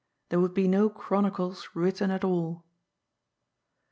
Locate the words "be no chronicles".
0.55-1.69